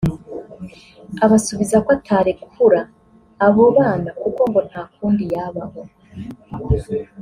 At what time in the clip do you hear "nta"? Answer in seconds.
4.69-4.83